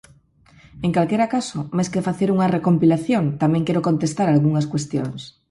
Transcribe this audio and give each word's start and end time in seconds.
En 0.85 0.91
calquera 0.95 1.31
caso, 1.35 1.59
máis 1.75 1.89
que 1.93 2.05
facer 2.07 2.29
unha 2.35 2.51
recompilación, 2.57 3.23
tamén 3.41 3.65
quero 3.67 3.85
contestar 3.89 4.27
a 4.27 4.33
algunhas 4.35 4.69
cuestións. 4.73 5.21